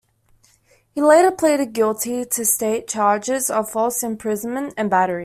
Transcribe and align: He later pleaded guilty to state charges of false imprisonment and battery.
He 0.95 0.99
later 0.99 1.29
pleaded 1.29 1.73
guilty 1.73 2.25
to 2.25 2.43
state 2.43 2.87
charges 2.87 3.51
of 3.51 3.69
false 3.69 4.01
imprisonment 4.01 4.73
and 4.75 4.89
battery. 4.89 5.19